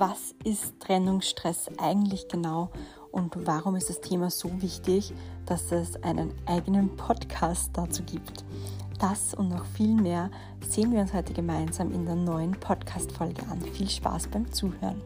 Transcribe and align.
was 0.00 0.34
ist 0.44 0.80
Trennungsstress 0.80 1.68
eigentlich 1.76 2.26
genau 2.26 2.70
und 3.12 3.34
warum 3.46 3.76
ist 3.76 3.90
das 3.90 4.00
Thema 4.00 4.30
so 4.30 4.50
wichtig, 4.62 5.12
dass 5.44 5.70
es 5.72 6.02
einen 6.02 6.32
eigenen 6.46 6.96
Podcast 6.96 7.70
dazu 7.74 8.02
gibt. 8.04 8.42
Das 8.98 9.34
und 9.34 9.50
noch 9.50 9.66
viel 9.66 9.94
mehr 9.94 10.30
sehen 10.66 10.92
wir 10.92 11.00
uns 11.00 11.12
heute 11.12 11.34
gemeinsam 11.34 11.92
in 11.92 12.06
der 12.06 12.16
neuen 12.16 12.52
Podcast-Folge 12.52 13.42
an. 13.50 13.60
Viel 13.60 13.90
Spaß 13.90 14.28
beim 14.28 14.50
Zuhören. 14.50 15.02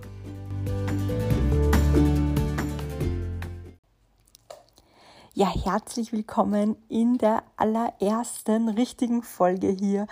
Ja, 5.36 5.48
herzlich 5.48 6.12
willkommen 6.12 6.76
in 6.88 7.18
der 7.18 7.42
allerersten 7.56 8.68
richtigen 8.68 9.24
Folge 9.24 9.66
hier 9.68 10.06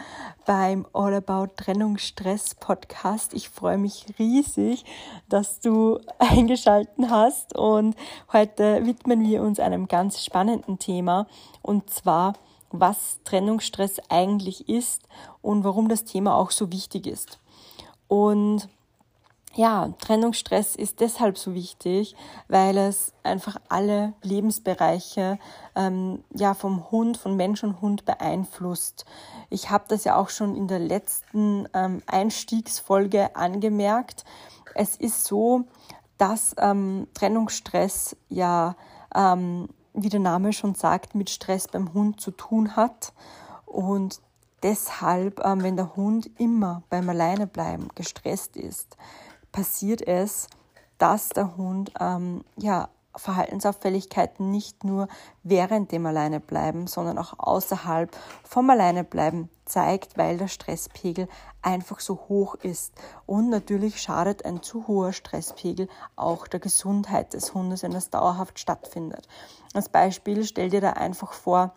beim 0.46 0.84
All 0.92 1.14
About 1.14 1.54
Trennungsstress 1.56 2.56
Podcast. 2.56 3.32
Ich 3.32 3.48
freue 3.48 3.78
mich 3.78 4.04
riesig, 4.18 4.84
dass 5.28 5.60
du 5.60 6.00
eingeschalten 6.18 7.08
hast 7.08 7.56
und 7.56 7.94
heute 8.32 8.84
widmen 8.84 9.20
wir 9.20 9.42
uns 9.42 9.60
einem 9.60 9.86
ganz 9.86 10.24
spannenden 10.24 10.80
Thema 10.80 11.28
und 11.62 11.88
zwar 11.88 12.32
was 12.72 13.20
Trennungsstress 13.22 14.00
eigentlich 14.08 14.68
ist 14.68 15.06
und 15.40 15.62
warum 15.62 15.88
das 15.88 16.02
Thema 16.02 16.34
auch 16.34 16.50
so 16.50 16.72
wichtig 16.72 17.06
ist. 17.06 17.38
Und 18.08 18.68
ja, 19.54 19.90
Trennungsstress 19.98 20.76
ist 20.76 21.00
deshalb 21.00 21.36
so 21.36 21.54
wichtig, 21.54 22.16
weil 22.48 22.78
es 22.78 23.12
einfach 23.22 23.56
alle 23.68 24.14
Lebensbereiche 24.22 25.38
ähm, 25.76 26.24
ja 26.34 26.54
vom 26.54 26.90
Hund, 26.90 27.18
von 27.18 27.36
Mensch 27.36 27.62
und 27.62 27.80
Hund 27.82 28.04
beeinflusst. 28.04 29.04
Ich 29.50 29.70
habe 29.70 29.84
das 29.88 30.04
ja 30.04 30.16
auch 30.16 30.30
schon 30.30 30.56
in 30.56 30.68
der 30.68 30.78
letzten 30.78 31.68
ähm, 31.74 32.02
Einstiegsfolge 32.06 33.36
angemerkt. 33.36 34.24
Es 34.74 34.96
ist 34.96 35.24
so, 35.26 35.64
dass 36.16 36.54
ähm, 36.58 37.08
Trennungsstress 37.12 38.16
ja, 38.30 38.76
ähm, 39.14 39.68
wie 39.92 40.08
der 40.08 40.20
Name 40.20 40.54
schon 40.54 40.74
sagt, 40.74 41.14
mit 41.14 41.28
Stress 41.28 41.68
beim 41.68 41.92
Hund 41.92 42.20
zu 42.20 42.30
tun 42.30 42.74
hat 42.74 43.12
und 43.66 44.20
deshalb, 44.62 45.44
ähm, 45.44 45.62
wenn 45.62 45.76
der 45.76 45.94
Hund 45.96 46.30
immer 46.38 46.82
beim 46.88 47.08
Alleinebleiben 47.08 47.88
gestresst 47.94 48.56
ist, 48.56 48.96
passiert 49.52 50.06
es, 50.06 50.48
dass 50.98 51.28
der 51.30 51.56
Hund 51.56 51.92
ähm, 52.00 52.44
ja, 52.56 52.88
Verhaltensauffälligkeiten 53.14 54.50
nicht 54.50 54.84
nur 54.84 55.08
während 55.42 55.92
dem 55.92 56.06
Alleinebleiben, 56.06 56.86
sondern 56.86 57.18
auch 57.18 57.34
außerhalb 57.38 58.10
vom 58.42 58.70
Alleinebleiben 58.70 59.50
zeigt, 59.66 60.16
weil 60.16 60.38
der 60.38 60.48
Stresspegel 60.48 61.28
einfach 61.60 62.00
so 62.00 62.14
hoch 62.28 62.54
ist. 62.54 62.94
Und 63.26 63.50
natürlich 63.50 64.00
schadet 64.00 64.44
ein 64.44 64.62
zu 64.62 64.86
hoher 64.86 65.12
Stresspegel 65.12 65.88
auch 66.16 66.46
der 66.46 66.60
Gesundheit 66.60 67.34
des 67.34 67.52
Hundes, 67.54 67.82
wenn 67.82 67.92
das 67.92 68.10
dauerhaft 68.10 68.58
stattfindet. 68.58 69.28
Als 69.74 69.88
Beispiel 69.88 70.44
stell 70.44 70.70
dir 70.70 70.80
da 70.80 70.90
einfach 70.90 71.32
vor, 71.32 71.74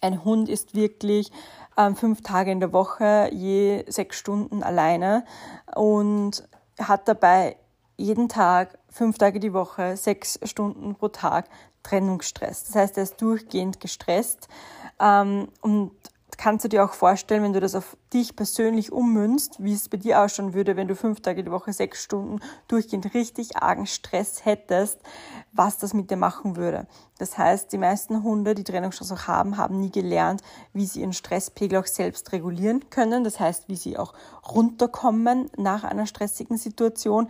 ein 0.00 0.24
Hund 0.24 0.48
ist 0.48 0.74
wirklich 0.74 1.32
ähm, 1.76 1.96
fünf 1.96 2.22
Tage 2.22 2.52
in 2.52 2.60
der 2.60 2.72
Woche, 2.72 3.30
je 3.32 3.84
sechs 3.88 4.16
Stunden 4.16 4.62
alleine 4.62 5.24
und 5.74 6.48
hat 6.78 7.08
dabei 7.08 7.56
jeden 7.96 8.28
Tag, 8.28 8.78
fünf 8.88 9.18
Tage 9.18 9.40
die 9.40 9.52
Woche, 9.52 9.96
sechs 9.96 10.38
Stunden 10.44 10.94
pro 10.94 11.08
Tag 11.08 11.48
Trennungsstress. 11.82 12.64
Das 12.64 12.74
heißt, 12.74 12.96
er 12.96 13.02
ist 13.04 13.20
durchgehend 13.20 13.80
gestresst 13.80 14.48
ähm, 15.00 15.48
und 15.60 15.92
kannst 16.36 16.64
du 16.64 16.68
dir 16.68 16.84
auch 16.84 16.92
vorstellen, 16.92 17.42
wenn 17.42 17.52
du 17.52 17.60
das 17.60 17.74
auf 17.74 17.96
dich 18.12 18.36
persönlich 18.36 18.92
ummünzt, 18.92 19.62
wie 19.62 19.72
es 19.72 19.88
bei 19.88 19.96
dir 19.96 20.20
ausschauen 20.20 20.52
würde, 20.52 20.76
wenn 20.76 20.88
du 20.88 20.94
fünf 20.94 21.20
Tage 21.20 21.42
die 21.42 21.50
Woche, 21.50 21.72
sechs 21.72 22.02
Stunden 22.02 22.40
durchgehend 22.68 23.14
richtig 23.14 23.56
argen 23.56 23.86
Stress 23.86 24.44
hättest, 24.44 25.00
was 25.52 25.78
das 25.78 25.94
mit 25.94 26.10
dir 26.10 26.16
machen 26.16 26.56
würde. 26.56 26.86
Das 27.18 27.38
heißt, 27.38 27.72
die 27.72 27.78
meisten 27.78 28.22
Hunde, 28.22 28.54
die 28.54 28.64
Trennungsstress 28.64 29.12
auch 29.12 29.26
haben, 29.26 29.56
haben 29.56 29.80
nie 29.80 29.90
gelernt, 29.90 30.42
wie 30.72 30.86
sie 30.86 31.00
ihren 31.00 31.12
Stresspegel 31.12 31.78
auch 31.78 31.86
selbst 31.86 32.30
regulieren 32.32 32.90
können. 32.90 33.24
Das 33.24 33.40
heißt, 33.40 33.68
wie 33.68 33.76
sie 33.76 33.96
auch 33.96 34.12
runterkommen 34.48 35.50
nach 35.56 35.84
einer 35.84 36.06
stressigen 36.06 36.58
Situation 36.58 37.28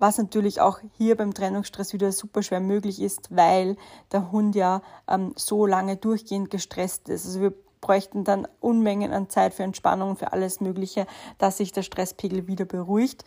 was 0.00 0.18
natürlich 0.18 0.60
auch 0.60 0.78
hier 0.96 1.16
beim 1.16 1.34
Trennungsstress 1.34 1.92
wieder 1.92 2.12
super 2.12 2.42
schwer 2.42 2.60
möglich 2.60 3.02
ist, 3.02 3.34
weil 3.34 3.76
der 4.12 4.30
Hund 4.30 4.54
ja 4.54 4.82
ähm, 5.08 5.32
so 5.36 5.66
lange 5.66 5.96
durchgehend 5.96 6.50
gestresst 6.50 7.08
ist. 7.08 7.26
Also 7.26 7.40
wir 7.40 7.54
bräuchten 7.80 8.24
dann 8.24 8.46
Unmengen 8.60 9.12
an 9.12 9.28
Zeit 9.30 9.54
für 9.54 9.62
Entspannung, 9.62 10.16
für 10.16 10.32
alles 10.32 10.60
Mögliche, 10.60 11.06
dass 11.38 11.58
sich 11.58 11.72
der 11.72 11.82
Stresspegel 11.82 12.46
wieder 12.46 12.64
beruhigt. 12.64 13.24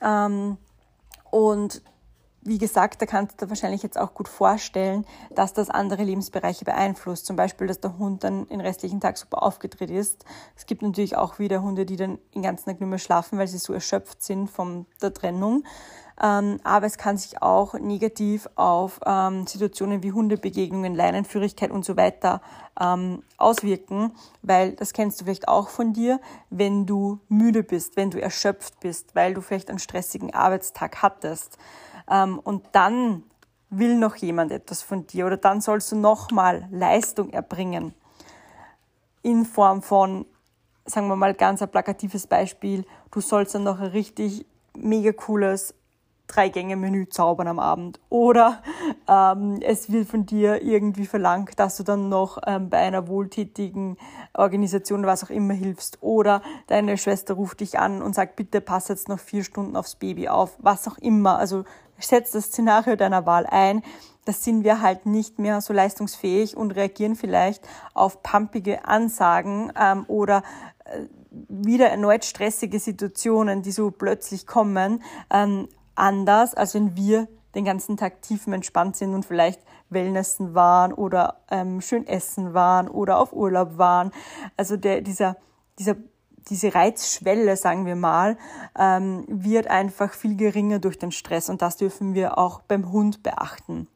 Ähm, 0.00 0.56
und 1.30 1.82
wie 2.44 2.58
gesagt, 2.58 3.00
da 3.00 3.06
kannst 3.06 3.40
du 3.40 3.46
dir 3.46 3.50
wahrscheinlich 3.50 3.84
jetzt 3.84 3.98
auch 3.98 4.14
gut 4.14 4.26
vorstellen, 4.26 5.06
dass 5.30 5.52
das 5.52 5.70
andere 5.70 6.02
Lebensbereiche 6.02 6.64
beeinflusst. 6.64 7.24
Zum 7.26 7.36
Beispiel, 7.36 7.68
dass 7.68 7.80
der 7.80 7.98
Hund 7.98 8.24
dann 8.24 8.48
den 8.48 8.60
restlichen 8.60 9.00
Tag 9.00 9.16
super 9.16 9.44
aufgedreht 9.44 9.90
ist. 9.90 10.24
Es 10.56 10.66
gibt 10.66 10.82
natürlich 10.82 11.16
auch 11.16 11.38
wieder 11.38 11.62
Hunde, 11.62 11.86
die 11.86 11.96
dann 11.96 12.18
den 12.34 12.42
ganzen 12.42 12.64
Tag 12.64 12.80
nicht 12.80 12.88
mehr 12.88 12.98
schlafen, 12.98 13.38
weil 13.38 13.46
sie 13.46 13.58
so 13.58 13.72
erschöpft 13.72 14.22
sind 14.22 14.50
von 14.50 14.86
der 15.00 15.14
Trennung. 15.14 15.62
Ähm, 16.22 16.60
aber 16.62 16.86
es 16.86 16.98
kann 16.98 17.16
sich 17.16 17.42
auch 17.42 17.74
negativ 17.74 18.48
auf 18.54 19.00
ähm, 19.04 19.46
Situationen 19.46 20.02
wie 20.02 20.12
Hundebegegnungen, 20.12 20.94
Leinenführigkeit 20.94 21.72
und 21.72 21.84
so 21.84 21.96
weiter 21.96 22.40
ähm, 22.80 23.24
auswirken, 23.38 24.12
weil 24.42 24.72
das 24.72 24.92
kennst 24.92 25.20
du 25.20 25.24
vielleicht 25.24 25.48
auch 25.48 25.68
von 25.68 25.92
dir, 25.92 26.20
wenn 26.48 26.86
du 26.86 27.18
müde 27.28 27.64
bist, 27.64 27.96
wenn 27.96 28.10
du 28.10 28.22
erschöpft 28.22 28.78
bist, 28.80 29.14
weil 29.14 29.34
du 29.34 29.40
vielleicht 29.40 29.68
einen 29.68 29.80
stressigen 29.80 30.32
Arbeitstag 30.32 31.02
hattest. 31.02 31.58
Und 32.44 32.64
dann 32.72 33.22
will 33.70 33.96
noch 33.96 34.16
jemand 34.16 34.52
etwas 34.52 34.82
von 34.82 35.06
dir 35.06 35.26
oder 35.26 35.36
dann 35.36 35.60
sollst 35.60 35.92
du 35.92 35.96
nochmal 35.96 36.68
Leistung 36.70 37.30
erbringen 37.30 37.94
in 39.22 39.44
Form 39.44 39.82
von, 39.82 40.26
sagen 40.84 41.08
wir 41.08 41.16
mal 41.16 41.34
ganz 41.34 41.62
ein 41.62 41.70
plakatives 41.70 42.26
Beispiel, 42.26 42.84
du 43.10 43.20
sollst 43.20 43.54
dann 43.54 43.64
noch 43.64 43.80
ein 43.80 43.90
richtig 43.90 44.44
mega 44.76 45.12
cooles 45.12 45.74
Drei-Gänge-Menü 46.28 47.08
zaubern 47.08 47.48
am 47.48 47.58
Abend. 47.58 48.00
Oder 48.08 48.62
ähm, 49.08 49.60
es 49.60 49.92
wird 49.92 50.08
von 50.08 50.24
dir 50.24 50.62
irgendwie 50.62 51.06
verlangt, 51.06 51.58
dass 51.58 51.76
du 51.76 51.82
dann 51.82 52.08
noch 52.08 52.38
ähm, 52.46 52.70
bei 52.70 52.78
einer 52.78 53.08
wohltätigen 53.08 53.96
Organisation, 54.34 55.04
was 55.04 55.24
auch 55.24 55.30
immer, 55.30 55.54
hilfst. 55.54 55.98
Oder 56.00 56.42
deine 56.68 56.96
Schwester 56.96 57.34
ruft 57.34 57.60
dich 57.60 57.78
an 57.78 58.02
und 58.02 58.14
sagt, 58.14 58.36
bitte 58.36 58.60
pass 58.60 58.88
jetzt 58.88 59.08
noch 59.08 59.18
vier 59.18 59.44
Stunden 59.44 59.76
aufs 59.76 59.96
Baby 59.96 60.28
auf. 60.28 60.56
Was 60.58 60.88
auch 60.88 60.98
immer. 60.98 61.38
Also 61.38 61.64
setz 61.98 62.32
das 62.32 62.46
Szenario 62.46 62.96
deiner 62.96 63.26
Wahl 63.26 63.46
ein. 63.46 63.82
Das 64.24 64.44
sind 64.44 64.64
wir 64.64 64.80
halt 64.80 65.04
nicht 65.06 65.38
mehr 65.38 65.60
so 65.60 65.72
leistungsfähig 65.72 66.56
und 66.56 66.72
reagieren 66.72 67.16
vielleicht 67.16 67.66
auf 67.92 68.22
pumpige 68.22 68.86
Ansagen 68.86 69.72
ähm, 69.78 70.04
oder 70.06 70.42
äh, 70.84 71.06
wieder 71.48 71.88
erneut 71.88 72.24
stressige 72.24 72.78
Situationen, 72.78 73.62
die 73.62 73.72
so 73.72 73.90
plötzlich 73.90 74.46
kommen, 74.46 75.02
ähm, 75.30 75.68
anders, 75.94 76.54
als 76.54 76.74
wenn 76.74 76.96
wir 76.96 77.28
den 77.54 77.64
ganzen 77.64 77.96
Tag 77.96 78.22
tiefenentspannt 78.22 78.96
sind 78.96 79.14
und 79.14 79.26
vielleicht 79.26 79.60
Wellnessen 79.90 80.54
waren 80.54 80.92
oder 80.92 81.36
ähm, 81.50 81.80
schön 81.80 82.06
essen 82.06 82.54
waren 82.54 82.88
oder 82.88 83.18
auf 83.18 83.32
Urlaub 83.32 83.78
waren. 83.78 84.10
Also 84.56 84.76
der, 84.76 85.02
dieser, 85.02 85.36
dieser, 85.78 85.96
diese 86.48 86.74
Reizschwelle, 86.74 87.56
sagen 87.56 87.86
wir 87.86 87.96
mal, 87.96 88.36
ähm, 88.78 89.24
wird 89.28 89.66
einfach 89.66 90.12
viel 90.12 90.36
geringer 90.36 90.78
durch 90.78 90.98
den 90.98 91.12
Stress 91.12 91.50
und 91.50 91.62
das 91.62 91.76
dürfen 91.76 92.14
wir 92.14 92.38
auch 92.38 92.62
beim 92.62 92.90
Hund 92.90 93.22
beachten. 93.22 93.86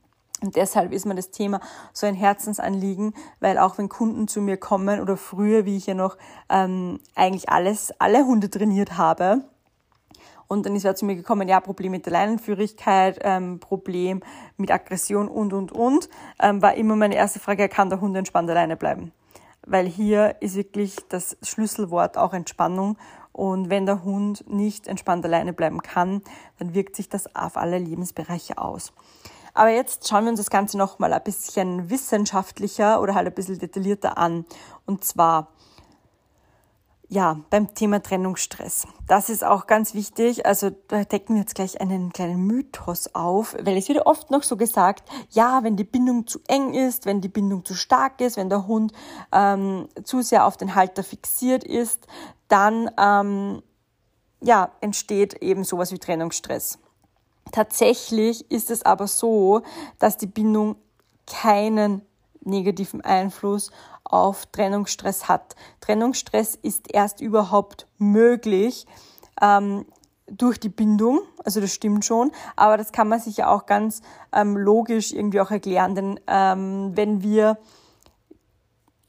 Und 0.42 0.54
deshalb 0.56 0.92
ist 0.92 1.06
mir 1.06 1.14
das 1.14 1.30
Thema 1.30 1.60
so 1.94 2.06
ein 2.06 2.14
Herzensanliegen, 2.14 3.14
weil 3.40 3.56
auch 3.56 3.78
wenn 3.78 3.88
Kunden 3.88 4.28
zu 4.28 4.42
mir 4.42 4.58
kommen 4.58 5.00
oder 5.00 5.16
früher, 5.16 5.64
wie 5.64 5.78
ich 5.78 5.86
ja 5.86 5.94
noch 5.94 6.18
ähm, 6.50 7.00
eigentlich 7.14 7.48
alles, 7.48 7.92
alle 7.98 8.26
Hunde 8.26 8.50
trainiert 8.50 8.98
habe, 8.98 9.44
und 10.48 10.66
dann 10.66 10.76
ist 10.76 10.84
er 10.84 10.94
zu 10.94 11.04
mir 11.04 11.16
gekommen, 11.16 11.48
ja, 11.48 11.60
Problem 11.60 11.92
mit 11.92 12.06
der 12.06 12.12
Leinenführigkeit, 12.12 13.18
ähm, 13.22 13.58
Problem 13.60 14.22
mit 14.56 14.70
Aggression 14.70 15.28
und, 15.28 15.52
und, 15.52 15.72
und. 15.72 16.08
Ähm, 16.40 16.62
war 16.62 16.74
immer 16.74 16.96
meine 16.96 17.16
erste 17.16 17.40
Frage, 17.40 17.68
kann 17.68 17.90
der 17.90 18.00
Hund 18.00 18.16
entspannt 18.16 18.50
alleine 18.50 18.76
bleiben? 18.76 19.12
Weil 19.66 19.86
hier 19.86 20.36
ist 20.40 20.54
wirklich 20.54 20.96
das 21.08 21.36
Schlüsselwort 21.42 22.16
auch 22.16 22.32
Entspannung. 22.32 22.96
Und 23.32 23.68
wenn 23.68 23.84
der 23.84 24.02
Hund 24.04 24.48
nicht 24.48 24.86
entspannt 24.86 25.24
alleine 25.24 25.52
bleiben 25.52 25.82
kann, 25.82 26.22
dann 26.58 26.74
wirkt 26.74 26.96
sich 26.96 27.08
das 27.08 27.34
auf 27.34 27.56
alle 27.56 27.78
Lebensbereiche 27.78 28.56
aus. 28.56 28.92
Aber 29.52 29.70
jetzt 29.70 30.06
schauen 30.06 30.24
wir 30.24 30.30
uns 30.30 30.40
das 30.40 30.50
Ganze 30.50 30.76
nochmal 30.78 31.12
ein 31.12 31.22
bisschen 31.22 31.90
wissenschaftlicher 31.90 33.00
oder 33.00 33.14
halt 33.14 33.26
ein 33.26 33.34
bisschen 33.34 33.58
detaillierter 33.58 34.18
an. 34.18 34.44
Und 34.84 35.04
zwar, 35.04 35.48
ja, 37.08 37.38
beim 37.50 37.72
Thema 37.74 38.02
Trennungsstress. 38.02 38.86
Das 39.06 39.28
ist 39.28 39.44
auch 39.44 39.66
ganz 39.66 39.94
wichtig. 39.94 40.44
Also 40.44 40.70
da 40.88 41.04
decken 41.04 41.34
wir 41.34 41.42
jetzt 41.42 41.54
gleich 41.54 41.80
einen 41.80 42.12
kleinen 42.12 42.46
Mythos 42.46 43.14
auf, 43.14 43.54
weil 43.60 43.76
es 43.76 43.88
wird 43.88 44.04
oft 44.06 44.30
noch 44.30 44.42
so 44.42 44.56
gesagt, 44.56 45.08
ja, 45.30 45.62
wenn 45.62 45.76
die 45.76 45.84
Bindung 45.84 46.26
zu 46.26 46.40
eng 46.48 46.74
ist, 46.74 47.06
wenn 47.06 47.20
die 47.20 47.28
Bindung 47.28 47.64
zu 47.64 47.74
stark 47.74 48.20
ist, 48.20 48.36
wenn 48.36 48.48
der 48.48 48.66
Hund 48.66 48.92
ähm, 49.32 49.88
zu 50.02 50.20
sehr 50.22 50.46
auf 50.46 50.56
den 50.56 50.74
Halter 50.74 51.04
fixiert 51.04 51.62
ist, 51.62 52.06
dann 52.48 52.90
ähm, 52.98 53.62
ja, 54.40 54.72
entsteht 54.80 55.34
eben 55.34 55.62
sowas 55.62 55.92
wie 55.92 55.98
Trennungsstress. 55.98 56.78
Tatsächlich 57.52 58.50
ist 58.50 58.70
es 58.70 58.84
aber 58.84 59.06
so, 59.06 59.62
dass 60.00 60.16
die 60.16 60.26
Bindung 60.26 60.74
keinen 61.26 62.02
negativen 62.40 63.00
Einfluss 63.00 63.70
auf 64.06 64.46
Trennungsstress 64.46 65.28
hat. 65.28 65.56
Trennungsstress 65.80 66.54
ist 66.54 66.92
erst 66.92 67.20
überhaupt 67.20 67.86
möglich 67.98 68.86
ähm, 69.42 69.86
durch 70.28 70.58
die 70.58 70.68
Bindung, 70.68 71.20
also 71.44 71.60
das 71.60 71.72
stimmt 71.72 72.04
schon, 72.04 72.32
aber 72.56 72.76
das 72.76 72.92
kann 72.92 73.08
man 73.08 73.20
sich 73.20 73.36
ja 73.36 73.48
auch 73.48 73.66
ganz 73.66 74.02
ähm, 74.32 74.56
logisch 74.56 75.12
irgendwie 75.12 75.40
auch 75.40 75.50
erklären, 75.50 75.94
denn 75.94 76.20
ähm, 76.26 76.92
wenn 76.94 77.22
wir 77.22 77.58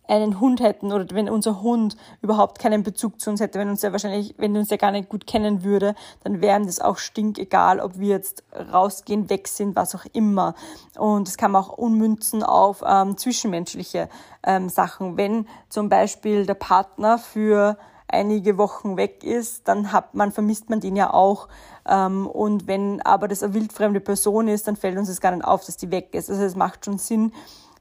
einen 0.08 0.40
Hund 0.40 0.62
hätten 0.62 0.92
oder 0.92 1.06
wenn 1.12 1.30
unser 1.30 1.62
Hund 1.62 1.98
überhaupt 2.22 2.60
keinen 2.60 2.84
Bezug 2.84 3.20
zu 3.20 3.30
uns 3.30 3.40
hätte, 3.40 3.60
wenn 3.60 3.70
uns 3.70 3.82
ja 3.82 3.92
wahrscheinlich, 3.92 4.36
wenn 4.38 4.56
uns 4.56 4.70
ja 4.70 4.78
gar 4.78 4.92
nicht 4.92 5.10
gut 5.10 5.28
kennen 5.28 5.64
würde, 5.64 5.96
dann 6.24 6.42
wäre 6.42 6.60
ihm 6.60 6.66
das 6.66 6.80
auch 6.80 6.98
stinkegal, 6.98 7.80
ob 7.80 8.00
wir 8.00 8.10
jetzt 8.10 8.44
rausgehen, 8.72 9.30
weg 9.30 9.48
sind, 9.48 9.76
was 9.76 9.96
auch 9.96 10.06
immer. 10.14 10.56
Und 10.98 11.28
das 11.28 11.38
kann 11.38 11.52
man 11.52 11.64
auch 11.64 11.78
unmünzen 11.78 12.44
auf 12.44 12.84
ähm, 12.88 13.18
zwischenmenschliche 13.18 14.10
ähm, 14.44 14.70
Sachen. 14.70 15.18
Wenn 15.18 15.48
zum 15.70 15.90
Beispiel 15.90 16.46
der 16.46 16.54
Partner 16.54 17.18
für 17.18 17.78
einige 18.08 18.58
Wochen 18.58 18.98
weg 18.98 19.24
ist, 19.24 19.68
dann 19.68 19.92
hat 19.92 20.16
man, 20.16 20.32
vermisst 20.32 20.70
man 20.70 20.80
den 20.80 20.96
ja 20.96 21.14
auch. 21.14 21.48
Ähm, 21.88 22.28
und 22.28 22.68
wenn 22.68 23.02
aber 23.02 23.28
das 23.28 23.44
eine 23.44 23.54
wildfremde 23.54 24.00
Person 24.00 24.48
ist, 24.48 24.68
dann 24.68 24.76
fällt 24.76 24.98
uns 24.98 25.10
das 25.10 25.22
gar 25.22 25.32
nicht 25.32 25.46
auf, 25.46 25.66
dass 25.66 25.78
die 25.78 25.92
weg 25.92 26.14
ist. 26.14 26.30
Also 26.30 26.44
es 26.44 26.56
macht 26.56 26.86
schon 26.86 26.98
Sinn, 26.98 27.34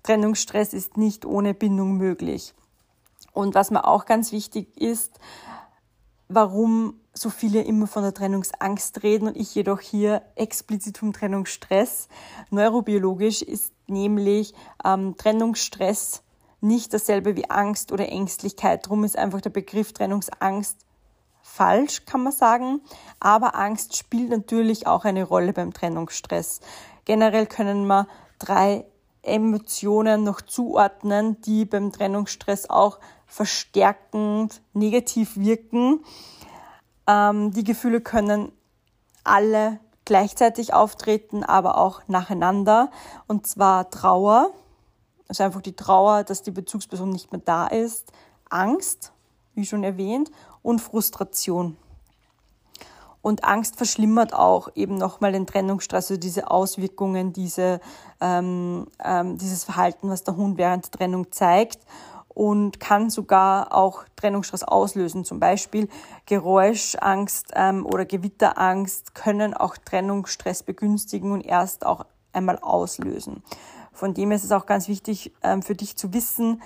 Trennungsstress 0.07 0.73
ist 0.73 0.97
nicht 0.97 1.27
ohne 1.27 1.53
Bindung 1.53 1.97
möglich. 1.97 2.55
Und 3.33 3.55
was 3.55 3.71
mir 3.71 3.87
auch 3.87 4.07
ganz 4.07 4.31
wichtig 4.33 4.81
ist, 4.81 5.19
warum 6.29 6.95
so 7.13 7.31
viele 7.31 7.63
immer 7.63 7.87
von 7.87 8.03
der 8.03 8.15
Trennungsangst 8.15 9.03
reden 9.03 9.29
und 9.29 9.37
ich 9.37 9.55
jedoch 9.55 9.81
hier 9.81 10.23
explizit 10.35 10.99
vom 10.99 11.13
Trennungsstress. 11.13 12.09
Neurobiologisch 12.51 13.43
ist 13.43 13.73
nämlich 13.87 14.55
ähm, 14.85 15.17
Trennungsstress 15.17 16.23
nicht 16.61 16.93
dasselbe 16.93 17.37
wie 17.37 17.51
Angst 17.51 17.93
oder 17.93 18.09
Ängstlichkeit. 18.09 18.87
Darum 18.87 19.05
ist 19.05 19.17
einfach 19.17 19.41
der 19.41 19.51
Begriff 19.51 19.93
Trennungsangst 19.93 20.79
falsch, 21.43 22.05
kann 22.05 22.23
man 22.23 22.33
sagen. 22.33 22.81
Aber 23.19 23.55
Angst 23.55 23.97
spielt 23.97 24.31
natürlich 24.31 24.87
auch 24.87 25.05
eine 25.05 25.25
Rolle 25.25 25.53
beim 25.53 25.73
Trennungsstress. 25.73 26.61
Generell 27.05 27.47
können 27.47 27.87
wir 27.87 28.09
drei 28.39 28.85
Emotionen 29.27 30.25
noch 30.25 30.41
zuordnen, 30.41 31.41
die 31.43 31.65
beim 31.65 31.93
Trennungsstress 31.93 32.71
auch 32.71 32.99
verstärkend 33.27 34.63
negativ 34.73 35.37
wirken. 35.37 36.05
Ähm, 37.07 37.53
die 37.53 37.65
Gefühle 37.65 38.01
können 38.01 38.53
alle 39.25 39.81
gleichzeitig 40.05 40.73
auftreten, 40.73 41.45
aber 41.45 41.79
auch 41.79 42.03
nacheinander. 42.07 42.91
Und 43.27 43.47
zwar 43.47 43.91
Trauer, 43.91 44.53
also 45.29 45.43
einfach 45.43 45.63
die 45.63 45.77
Trauer, 45.77 46.25
dass 46.25 46.43
die 46.43 46.53
Bezugsperson 46.53 47.11
nicht 47.11 47.33
mehr 47.33 47.43
da 47.45 47.67
ist, 47.67 48.13
Angst, 48.49 49.13
wie 49.55 49.67
schon 49.67 49.83
erwähnt, 49.83 50.31
und 50.63 50.81
Frustration. 50.81 51.77
Und 53.27 53.43
Angst 53.43 53.75
verschlimmert 53.75 54.35
auch 54.35 54.69
eben 54.77 54.95
nochmal 54.95 55.33
den 55.33 55.49
Trennungsstress, 55.49 56.13
also 56.13 56.17
diese 56.17 56.49
Auswirkungen, 56.49 57.33
diese, 57.33 57.81
ähm, 58.21 58.87
ähm, 59.03 59.37
dieses 59.37 59.65
Verhalten, 59.65 60.09
was 60.09 60.23
der 60.23 60.37
Hund 60.37 60.59
während 60.59 60.85
der 60.85 60.93
Trennung 60.93 61.33
zeigt 61.33 61.81
und 62.29 62.79
kann 62.79 63.11
sogar 63.11 63.75
auch 63.75 64.05
Trennungsstress 64.15 64.63
auslösen. 64.63 65.25
Zum 65.25 65.41
Beispiel 65.41 65.89
Geräuschangst 66.27 67.51
ähm, 67.57 67.85
oder 67.85 68.05
Gewitterangst 68.05 69.17
können 69.17 69.55
auch 69.55 69.77
Trennungsstress 69.77 70.63
begünstigen 70.63 71.33
und 71.33 71.41
erst 71.41 71.85
auch 71.85 72.07
einmal 72.33 72.61
auslösen. 72.61 73.43
Von 73.93 74.15
dem 74.15 74.31
ist 74.31 74.45
es 74.45 74.53
auch 74.53 74.67
ganz 74.67 74.87
wichtig 74.87 75.35
ähm, 75.43 75.63
für 75.63 75.75
dich 75.75 75.97
zu 75.97 76.15
wissen, 76.15 76.63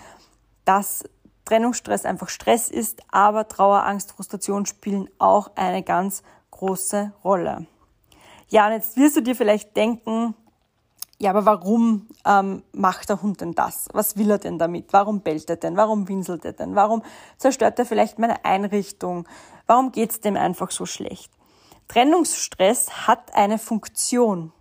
dass 0.67 1.05
Trennungsstress 1.47 2.05
einfach 2.05 2.29
Stress 2.29 2.71
ist, 2.71 3.01
aber 3.11 3.49
Trauer, 3.49 3.87
Angst, 3.87 4.13
Frustration 4.13 4.67
spielen 4.67 5.09
auch 5.19 5.53
eine 5.57 5.83
ganz 5.83 6.23
große 6.61 7.13
Rolle. 7.25 7.67
Ja, 8.49 8.67
und 8.67 8.73
jetzt 8.73 8.97
wirst 8.97 9.17
du 9.17 9.23
dir 9.23 9.35
vielleicht 9.35 9.75
denken, 9.77 10.35
ja, 11.19 11.31
aber 11.31 11.45
warum 11.47 12.07
ähm, 12.27 12.63
macht 12.73 13.09
der 13.09 13.23
Hund 13.23 13.41
denn 13.41 13.55
das? 13.55 13.89
Was 13.93 14.17
will 14.17 14.31
er 14.31 14.39
denn 14.39 14.59
damit? 14.59 14.93
Warum 14.93 15.21
bellt 15.21 15.49
er 15.49 15.57
denn? 15.57 15.77
Warum 15.77 16.09
winselt 16.09 16.45
er 16.45 16.53
denn? 16.53 16.75
Warum 16.75 17.03
zerstört 17.39 17.79
er 17.79 17.87
vielleicht 17.87 18.19
meine 18.19 18.45
Einrichtung? 18.45 19.27
Warum 19.67 19.93
geht 19.93 20.11
es 20.11 20.21
dem 20.21 20.37
einfach 20.37 20.71
so 20.71 20.87
schlecht? 20.87 21.31
Trennungsstress 21.89 23.07
hat 23.07 23.35
eine 23.35 23.59
Funktion. 23.59 24.53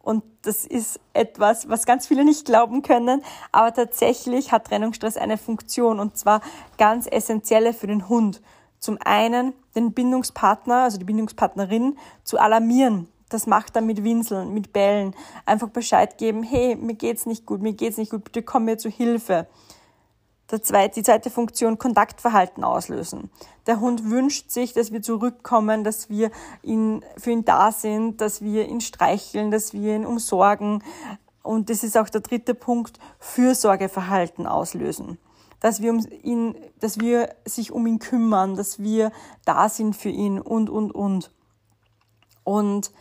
Und 0.00 0.24
das 0.42 0.64
ist 0.64 1.00
etwas, 1.12 1.68
was 1.68 1.86
ganz 1.86 2.06
viele 2.06 2.24
nicht 2.24 2.44
glauben 2.44 2.82
können. 2.82 3.22
Aber 3.52 3.72
tatsächlich 3.72 4.52
hat 4.52 4.66
Trennungsstress 4.66 5.16
eine 5.16 5.38
Funktion 5.38 6.00
und 6.00 6.16
zwar 6.16 6.40
ganz 6.78 7.06
essentielle 7.06 7.72
für 7.72 7.88
den 7.88 8.08
Hund 8.08 8.40
zum 8.78 8.98
einen 9.04 9.54
den 9.74 9.92
Bindungspartner, 9.92 10.84
also 10.84 10.98
die 10.98 11.04
Bindungspartnerin, 11.04 11.96
zu 12.24 12.38
alarmieren. 12.38 13.08
Das 13.28 13.46
macht 13.46 13.76
er 13.76 13.82
mit 13.82 14.04
Winseln, 14.04 14.54
mit 14.54 14.72
Bellen. 14.72 15.14
Einfach 15.44 15.68
Bescheid 15.68 16.16
geben, 16.16 16.42
hey, 16.42 16.76
mir 16.76 16.94
geht's 16.94 17.26
nicht 17.26 17.44
gut, 17.44 17.60
mir 17.60 17.74
geht's 17.74 17.98
nicht 17.98 18.10
gut, 18.10 18.24
bitte 18.24 18.42
komm 18.42 18.64
mir 18.64 18.78
zu 18.78 18.88
Hilfe. 18.88 19.46
Der 20.50 20.62
zweite, 20.62 20.94
die 20.94 21.02
zweite 21.02 21.28
Funktion, 21.28 21.76
Kontaktverhalten 21.76 22.64
auslösen. 22.64 23.30
Der 23.66 23.80
Hund 23.80 24.08
wünscht 24.08 24.50
sich, 24.50 24.72
dass 24.72 24.92
wir 24.92 25.02
zurückkommen, 25.02 25.84
dass 25.84 26.08
wir 26.08 26.30
ihn, 26.62 27.04
für 27.18 27.32
ihn 27.32 27.44
da 27.44 27.70
sind, 27.70 28.22
dass 28.22 28.40
wir 28.40 28.66
ihn 28.66 28.80
streicheln, 28.80 29.50
dass 29.50 29.74
wir 29.74 29.96
ihn 29.96 30.06
umsorgen. 30.06 30.82
Und 31.42 31.68
das 31.68 31.84
ist 31.84 31.98
auch 31.98 32.08
der 32.08 32.22
dritte 32.22 32.54
Punkt, 32.54 32.98
Fürsorgeverhalten 33.18 34.46
auslösen 34.46 35.18
dass 35.60 35.82
wir, 35.82 35.92
um 35.92 36.06
ihn, 36.22 36.56
dass 36.80 37.00
wir 37.00 37.34
sich 37.44 37.72
um 37.72 37.86
ihn 37.86 37.98
kümmern, 37.98 38.54
dass 38.54 38.78
wir 38.78 39.12
da 39.44 39.68
sind 39.68 39.96
für 39.96 40.08
ihn 40.08 40.40
und, 40.40 40.70
und, 40.70 40.92
und. 40.92 41.30
Und 42.44 42.92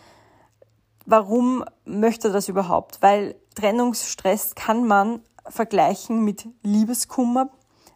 warum 1.06 1.64
möchte 1.86 2.30
er 2.30 2.34
das 2.34 2.50
überhaupt? 2.50 3.02
Weil 3.02 3.36
Trennungsstress 3.56 4.56
kann 4.56 4.86
man 4.86 5.22
vergleichen 5.48 6.24
mit 6.24 6.48
Liebeskummer. 6.64 7.50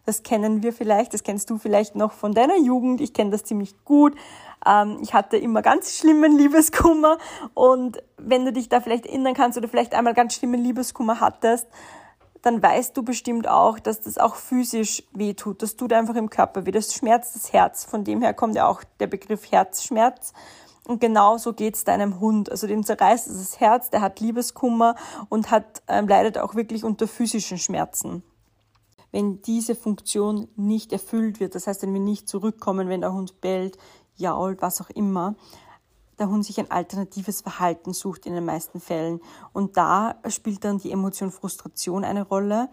Das 0.04 0.24
kennen 0.24 0.62
wir 0.62 0.72
vielleicht, 0.72 1.14
das 1.14 1.22
kennst 1.22 1.48
du 1.50 1.58
vielleicht 1.58 1.94
noch 1.94 2.12
von 2.12 2.32
deiner 2.32 2.56
Jugend. 2.56 3.00
Ich 3.00 3.12
kenne 3.12 3.30
das 3.30 3.44
ziemlich 3.44 3.84
gut. 3.84 4.16
Ähm, 4.66 4.98
ich 5.00 5.14
hatte 5.14 5.36
immer 5.36 5.62
ganz 5.62 5.96
schlimmen 5.96 6.36
Liebeskummer 6.36 7.18
und 7.54 8.02
wenn 8.16 8.44
du 8.44 8.52
dich 8.52 8.68
da 8.68 8.80
vielleicht 8.80 9.06
erinnern 9.06 9.34
kannst 9.34 9.58
oder 9.58 9.68
vielleicht 9.68 9.94
einmal 9.94 10.14
ganz 10.14 10.34
schlimmen 10.34 10.62
Liebeskummer 10.62 11.20
hattest, 11.20 11.68
dann 12.42 12.62
weißt 12.62 12.96
du 12.96 13.04
bestimmt 13.04 13.48
auch, 13.48 13.78
dass 13.78 14.00
das 14.00 14.18
auch 14.18 14.34
physisch 14.34 15.04
weh 15.12 15.32
tut. 15.34 15.62
Das 15.62 15.76
tut 15.76 15.92
einfach 15.92 16.16
im 16.16 16.28
Körper 16.28 16.66
weh. 16.66 16.72
Das 16.72 16.92
schmerzt 16.92 17.36
das 17.36 17.52
Herz. 17.52 17.84
Von 17.84 18.04
dem 18.04 18.20
her 18.20 18.34
kommt 18.34 18.56
ja 18.56 18.66
auch 18.66 18.82
der 18.98 19.06
Begriff 19.06 19.50
Herzschmerz. 19.50 20.32
Und 20.84 21.00
genauso 21.00 21.52
geht's 21.52 21.84
deinem 21.84 22.18
Hund. 22.18 22.50
Also 22.50 22.66
dem 22.66 22.82
zerreißt 22.84 23.28
es 23.28 23.38
das 23.38 23.60
Herz, 23.60 23.90
der 23.90 24.00
hat 24.00 24.18
Liebeskummer 24.18 24.96
und 25.28 25.52
hat, 25.52 25.82
ähm, 25.86 26.08
leidet 26.08 26.38
auch 26.38 26.56
wirklich 26.56 26.82
unter 26.82 27.06
physischen 27.06 27.58
Schmerzen. 27.58 28.24
Wenn 29.12 29.42
diese 29.42 29.76
Funktion 29.76 30.48
nicht 30.56 30.92
erfüllt 30.92 31.38
wird, 31.38 31.54
das 31.54 31.68
heißt, 31.68 31.82
wenn 31.82 31.92
wir 31.92 32.00
nicht 32.00 32.28
zurückkommen, 32.28 32.88
wenn 32.88 33.02
der 33.02 33.12
Hund 33.12 33.40
bellt, 33.40 33.78
jault, 34.16 34.60
was 34.62 34.80
auch 34.80 34.90
immer, 34.90 35.36
der 36.22 36.30
Hund 36.30 36.44
sich 36.44 36.60
ein 36.60 36.70
alternatives 36.70 37.40
Verhalten 37.40 37.92
sucht 37.92 38.26
in 38.26 38.34
den 38.34 38.44
meisten 38.44 38.80
Fällen. 38.80 39.20
Und 39.52 39.76
da 39.76 40.14
spielt 40.28 40.64
dann 40.64 40.78
die 40.78 40.92
Emotion 40.92 41.32
Frustration 41.32 42.04
eine 42.04 42.22
Rolle. 42.22 42.70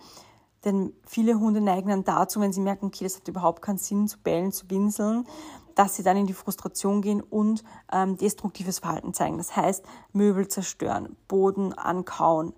Denn 0.65 0.93
viele 1.05 1.39
Hunde 1.39 1.61
neigen 1.61 1.89
dann 1.89 2.03
dazu, 2.03 2.41
wenn 2.41 2.53
sie 2.53 2.61
merken, 2.61 2.87
okay, 2.87 3.05
das 3.05 3.17
hat 3.17 3.27
überhaupt 3.27 3.63
keinen 3.63 3.79
Sinn 3.79 4.07
zu 4.07 4.19
bellen, 4.19 4.51
zu 4.51 4.69
winseln, 4.69 5.25
dass 5.73 5.95
sie 5.95 6.03
dann 6.03 6.17
in 6.17 6.27
die 6.27 6.33
Frustration 6.33 7.01
gehen 7.01 7.21
und 7.21 7.63
ähm, 7.91 8.17
destruktives 8.17 8.79
Verhalten 8.79 9.13
zeigen. 9.13 9.37
Das 9.37 9.55
heißt, 9.55 9.83
Möbel 10.11 10.47
zerstören, 10.47 11.15
Boden 11.27 11.73
ankauen 11.73 12.53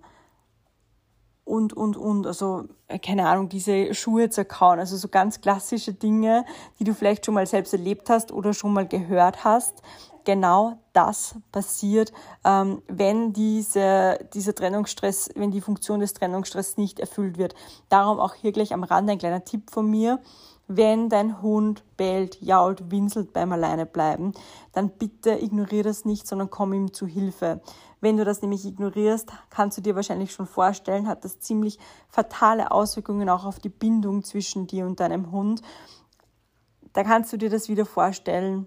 und, 1.44 1.72
und, 1.72 1.96
und. 1.96 2.26
Also, 2.26 2.64
äh, 2.88 2.98
keine 2.98 3.28
Ahnung, 3.28 3.48
diese 3.48 3.94
Schuhe 3.94 4.28
zerkauen. 4.28 4.78
Also 4.78 4.96
so 4.96 5.08
ganz 5.08 5.40
klassische 5.40 5.94
Dinge, 5.94 6.44
die 6.78 6.84
du 6.84 6.94
vielleicht 6.94 7.24
schon 7.24 7.34
mal 7.34 7.46
selbst 7.46 7.72
erlebt 7.72 8.10
hast 8.10 8.30
oder 8.30 8.52
schon 8.52 8.74
mal 8.74 8.86
gehört 8.86 9.44
hast 9.44 9.82
genau 10.24 10.78
das 10.92 11.36
passiert, 11.50 12.12
ähm, 12.44 12.82
wenn 12.88 13.32
diese, 13.32 14.18
dieser 14.34 14.54
Trennungsstress, 14.54 15.30
wenn 15.34 15.50
die 15.50 15.60
Funktion 15.60 16.00
des 16.00 16.12
Trennungsstresses 16.12 16.76
nicht 16.76 17.00
erfüllt 17.00 17.38
wird. 17.38 17.54
Darum 17.88 18.18
auch 18.18 18.34
hier 18.34 18.52
gleich 18.52 18.72
am 18.72 18.84
Rand 18.84 19.10
ein 19.10 19.18
kleiner 19.18 19.44
Tipp 19.44 19.70
von 19.70 19.88
mir. 19.88 20.20
Wenn 20.68 21.08
dein 21.08 21.42
Hund 21.42 21.84
bellt, 21.96 22.40
jault, 22.40 22.90
winselt 22.90 23.32
beim 23.32 23.52
Alleinebleiben, 23.52 24.32
dann 24.72 24.90
bitte 24.90 25.32
ignoriere 25.32 25.84
das 25.84 26.04
nicht, 26.04 26.26
sondern 26.26 26.50
komm 26.50 26.72
ihm 26.72 26.94
zu 26.94 27.06
Hilfe. 27.06 27.60
Wenn 28.00 28.16
du 28.16 28.24
das 28.24 28.42
nämlich 28.42 28.64
ignorierst, 28.64 29.30
kannst 29.50 29.78
du 29.78 29.82
dir 29.82 29.94
wahrscheinlich 29.94 30.32
schon 30.32 30.46
vorstellen, 30.46 31.06
hat 31.06 31.24
das 31.24 31.40
ziemlich 31.40 31.78
fatale 32.08 32.70
Auswirkungen 32.70 33.28
auch 33.28 33.44
auf 33.44 33.60
die 33.60 33.68
Bindung 33.68 34.24
zwischen 34.24 34.66
dir 34.66 34.86
und 34.86 34.98
deinem 34.98 35.30
Hund. 35.30 35.62
Da 36.92 37.04
kannst 37.04 37.32
du 37.32 37.36
dir 37.36 37.48
das 37.48 37.68
wieder 37.68 37.86
vorstellen, 37.86 38.66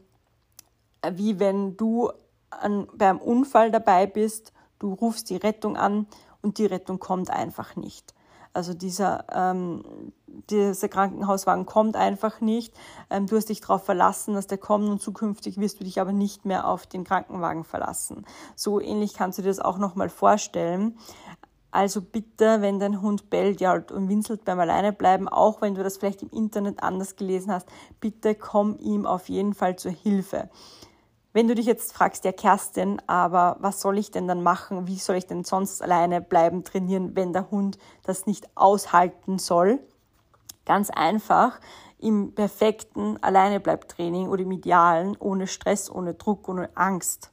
wie 1.13 1.39
wenn 1.39 1.77
du 1.77 2.11
an, 2.49 2.87
beim 2.93 3.17
Unfall 3.17 3.71
dabei 3.71 4.07
bist, 4.07 4.53
du 4.79 4.93
rufst 4.93 5.29
die 5.29 5.37
Rettung 5.37 5.77
an 5.77 6.07
und 6.41 6.57
die 6.57 6.65
Rettung 6.65 6.99
kommt 6.99 7.29
einfach 7.29 7.75
nicht. 7.75 8.13
Also 8.55 8.73
dieser, 8.73 9.25
ähm, 9.33 10.13
dieser 10.49 10.87
Krankenhauswagen 10.87 11.65
kommt 11.65 11.97
einfach 11.97 12.39
nicht. 12.39 12.73
Ähm, 13.09 13.27
du 13.27 13.35
hast 13.35 13.49
dich 13.49 13.59
darauf 13.59 13.83
verlassen, 13.83 14.33
dass 14.33 14.47
der 14.47 14.57
kommt 14.57 14.87
und 14.87 15.01
zukünftig 15.01 15.59
wirst 15.59 15.81
du 15.81 15.83
dich 15.83 15.99
aber 15.99 16.13
nicht 16.13 16.45
mehr 16.45 16.65
auf 16.65 16.87
den 16.87 17.03
Krankenwagen 17.03 17.65
verlassen. 17.65 18.25
So 18.55 18.79
ähnlich 18.79 19.13
kannst 19.13 19.37
du 19.37 19.41
dir 19.41 19.49
das 19.49 19.59
auch 19.59 19.77
nochmal 19.77 20.07
vorstellen. 20.07 20.97
Also 21.69 22.01
bitte, 22.01 22.61
wenn 22.61 22.79
dein 22.79 23.01
Hund 23.01 23.29
bellt 23.29 23.59
ja, 23.59 23.73
und 23.73 24.07
winselt 24.07 24.45
beim 24.45 24.61
Alleinebleiben, 24.61 25.27
auch 25.27 25.61
wenn 25.61 25.75
du 25.75 25.83
das 25.83 25.97
vielleicht 25.97 26.21
im 26.21 26.29
Internet 26.29 26.81
anders 26.81 27.17
gelesen 27.17 27.51
hast, 27.51 27.67
bitte 27.99 28.35
komm 28.35 28.77
ihm 28.79 29.05
auf 29.05 29.27
jeden 29.27 29.53
Fall 29.53 29.75
zur 29.75 29.91
Hilfe. 29.91 30.49
Wenn 31.35 31.49
du 31.49 31.55
dich 31.55 31.65
jetzt 31.65 31.91
fragst, 31.91 32.23
ja 32.23 32.31
Kerstin, 32.31 33.01
aber 33.07 33.57
was 33.59 33.81
soll 33.81 33.97
ich 33.97 34.09
denn 34.09 34.25
dann 34.25 34.41
machen? 34.41 34.87
Wie 34.87 34.97
soll 34.97 35.17
ich 35.17 35.27
denn 35.27 35.43
sonst 35.43 35.81
alleine 35.81 36.21
bleiben, 36.21 36.63
trainieren, 36.63 37.13
wenn 37.17 37.33
der 37.33 37.51
Hund 37.51 37.77
das 38.03 38.25
nicht 38.25 38.47
aushalten 38.55 39.37
soll? 39.37 39.79
Ganz 40.63 40.89
einfach, 40.89 41.59
im 41.99 42.33
perfekten 42.33 43.21
Alleinebleibtraining 43.21 44.29
oder 44.29 44.43
im 44.43 44.51
idealen, 44.53 45.17
ohne 45.19 45.47
Stress, 45.47 45.91
ohne 45.91 46.13
Druck, 46.13 46.47
ohne 46.47 46.69
Angst, 46.77 47.31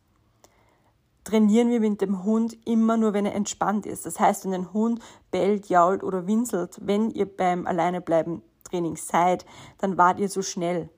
trainieren 1.22 1.70
wir 1.70 1.78
mit 1.78 2.00
dem 2.00 2.24
Hund 2.24 2.56
immer 2.66 2.96
nur, 2.96 3.12
wenn 3.12 3.24
er 3.24 3.36
entspannt 3.36 3.86
ist. 3.86 4.04
Das 4.04 4.18
heißt, 4.18 4.46
wenn 4.46 4.54
ein 4.54 4.72
Hund 4.72 5.00
bellt, 5.30 5.68
jault 5.68 6.02
oder 6.02 6.26
winselt, 6.26 6.76
wenn 6.82 7.08
ihr 7.10 7.36
beim 7.36 7.68
Alleinebleiben 7.68 8.42
Training 8.68 8.96
seid, 8.96 9.46
dann 9.78 9.96
wart 9.96 10.18
ihr 10.18 10.28
so 10.28 10.42
schnell. 10.42 10.88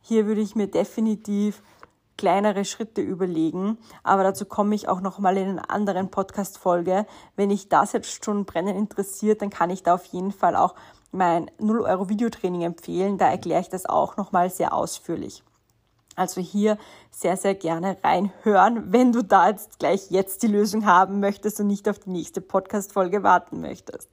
Hier 0.00 0.26
würde 0.26 0.42
ich 0.42 0.54
mir 0.54 0.68
definitiv 0.68 1.60
kleinere 2.16 2.64
Schritte 2.64 3.00
überlegen. 3.00 3.78
Aber 4.02 4.22
dazu 4.22 4.44
komme 4.44 4.74
ich 4.74 4.88
auch 4.88 5.00
noch 5.00 5.18
mal 5.18 5.36
in 5.36 5.50
einer 5.50 5.70
anderen 5.70 6.10
Podcast-Folge. 6.10 7.06
Wenn 7.36 7.50
ich 7.50 7.68
das 7.68 7.92
jetzt 7.92 8.24
schon 8.24 8.44
brennend 8.44 8.76
interessiert, 8.76 9.42
dann 9.42 9.50
kann 9.50 9.70
ich 9.70 9.82
da 9.82 9.94
auf 9.94 10.04
jeden 10.06 10.32
Fall 10.32 10.56
auch 10.56 10.74
mein 11.10 11.50
0 11.58 11.82
Euro 11.82 12.08
Videotraining 12.08 12.62
empfehlen. 12.62 13.18
Da 13.18 13.28
erkläre 13.30 13.60
ich 13.60 13.68
das 13.68 13.86
auch 13.86 14.16
noch 14.16 14.32
mal 14.32 14.50
sehr 14.50 14.72
ausführlich. 14.72 15.42
Also 16.14 16.40
hier 16.40 16.76
sehr, 17.10 17.36
sehr 17.36 17.54
gerne 17.54 17.96
reinhören, 18.02 18.92
wenn 18.92 19.12
du 19.12 19.22
da 19.22 19.48
jetzt 19.48 19.78
gleich 19.78 20.10
jetzt 20.10 20.42
die 20.42 20.48
Lösung 20.48 20.84
haben 20.84 21.20
möchtest 21.20 21.60
und 21.60 21.68
nicht 21.68 21.88
auf 21.88 21.98
die 22.00 22.10
nächste 22.10 22.40
Podcast-Folge 22.40 23.22
warten 23.22 23.60
möchtest. 23.60 24.10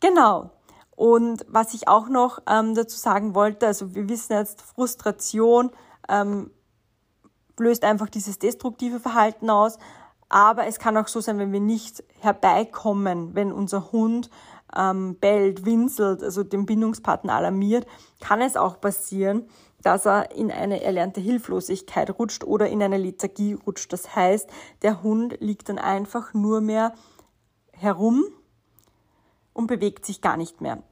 Genau. 0.00 0.50
Und 0.94 1.44
was 1.48 1.74
ich 1.74 1.88
auch 1.88 2.08
noch 2.08 2.40
ähm, 2.48 2.74
dazu 2.74 2.96
sagen 2.96 3.34
wollte, 3.34 3.66
also 3.66 3.94
wir 3.94 4.08
wissen 4.08 4.32
jetzt, 4.32 4.62
Frustration 4.62 5.70
ähm, 6.08 6.50
löst 7.58 7.84
einfach 7.84 8.08
dieses 8.08 8.38
destruktive 8.38 9.00
Verhalten 9.00 9.50
aus. 9.50 9.78
Aber 10.28 10.66
es 10.66 10.78
kann 10.78 10.96
auch 10.96 11.08
so 11.08 11.20
sein, 11.20 11.38
wenn 11.38 11.52
wir 11.52 11.60
nicht 11.60 12.02
herbeikommen, 12.20 13.34
wenn 13.34 13.52
unser 13.52 13.92
Hund 13.92 14.30
ähm, 14.76 15.16
bellt, 15.16 15.64
winselt, 15.64 16.22
also 16.22 16.42
den 16.42 16.66
Bindungspartner 16.66 17.34
alarmiert, 17.34 17.86
kann 18.20 18.40
es 18.40 18.56
auch 18.56 18.80
passieren, 18.80 19.48
dass 19.82 20.04
er 20.04 20.32
in 20.32 20.50
eine 20.50 20.82
erlernte 20.82 21.20
Hilflosigkeit 21.20 22.18
rutscht 22.18 22.42
oder 22.42 22.68
in 22.68 22.82
eine 22.82 22.98
Lethargie 22.98 23.54
rutscht. 23.54 23.92
Das 23.92 24.16
heißt, 24.16 24.48
der 24.82 25.02
Hund 25.02 25.36
liegt 25.40 25.68
dann 25.68 25.78
einfach 25.78 26.34
nur 26.34 26.60
mehr 26.60 26.92
herum 27.72 28.24
und 29.52 29.68
bewegt 29.68 30.04
sich 30.04 30.20
gar 30.20 30.36
nicht 30.36 30.60
mehr. 30.60 30.82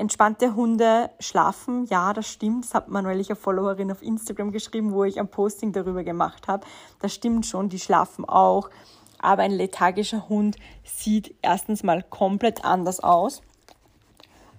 Entspannte 0.00 0.54
Hunde 0.54 1.10
schlafen, 1.20 1.84
ja, 1.84 2.14
das 2.14 2.26
stimmt. 2.26 2.64
Das 2.64 2.72
hat 2.72 2.88
mir 2.88 3.02
neulich 3.02 3.28
eine 3.28 3.36
Followerin 3.36 3.92
auf 3.92 4.00
Instagram 4.00 4.50
geschrieben, 4.50 4.92
wo 4.92 5.04
ich 5.04 5.20
ein 5.20 5.28
Posting 5.28 5.72
darüber 5.72 6.02
gemacht 6.04 6.48
habe. 6.48 6.66
Das 7.00 7.12
stimmt 7.12 7.44
schon, 7.44 7.68
die 7.68 7.78
schlafen 7.78 8.24
auch. 8.24 8.70
Aber 9.18 9.42
ein 9.42 9.50
lethargischer 9.50 10.30
Hund 10.30 10.56
sieht 10.84 11.34
erstens 11.42 11.82
mal 11.82 12.02
komplett 12.02 12.64
anders 12.64 13.00
aus. 13.00 13.42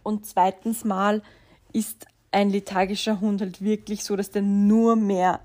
Und 0.03 0.27
zweitens 0.27 0.85
mal 0.85 1.23
ist 1.73 2.05
ein 2.31 2.51
lethargischer 2.51 3.19
Hund 3.19 3.41
halt 3.41 3.63
wirklich 3.63 4.03
so, 4.03 4.15
dass 4.15 4.29
der 4.29 4.43
nur 4.43 4.95
mehr 4.95 5.39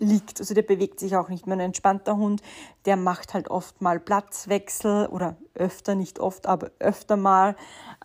liegt. 0.00 0.40
Also 0.40 0.54
der 0.54 0.62
bewegt 0.62 1.00
sich 1.00 1.16
auch 1.16 1.28
nicht 1.28 1.46
mehr. 1.46 1.56
Ein 1.56 1.60
entspannter 1.60 2.16
Hund, 2.16 2.42
der 2.84 2.96
macht 2.96 3.34
halt 3.34 3.50
oft 3.50 3.80
mal 3.80 3.98
Platzwechsel 4.00 5.06
oder 5.06 5.36
öfter, 5.54 5.94
nicht 5.94 6.20
oft, 6.20 6.46
aber 6.46 6.70
öfter 6.78 7.16
mal. 7.16 7.56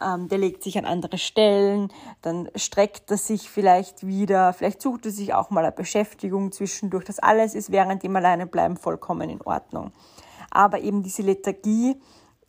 Ähm, 0.02 0.28
der 0.28 0.38
legt 0.38 0.64
sich 0.64 0.78
an 0.78 0.86
andere 0.86 1.18
Stellen, 1.18 1.92
dann 2.22 2.50
streckt 2.56 3.12
er 3.12 3.18
sich 3.18 3.50
vielleicht 3.50 4.06
wieder, 4.06 4.54
vielleicht 4.54 4.82
sucht 4.82 5.06
er 5.06 5.12
sich 5.12 5.34
auch 5.34 5.50
mal 5.50 5.64
eine 5.64 5.72
Beschäftigung 5.72 6.52
zwischendurch. 6.52 7.06
Das 7.06 7.20
alles 7.20 7.56
ist 7.56 7.72
während 7.72 8.04
dem 8.04 8.16
Alleinebleiben 8.16 8.78
vollkommen 8.78 9.30
in 9.30 9.42
Ordnung. 9.42 9.92
Aber 10.50 10.80
eben 10.82 11.04
diese 11.04 11.22
Lethargie, 11.22 11.96